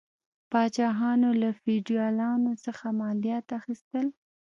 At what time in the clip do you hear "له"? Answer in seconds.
1.41-1.49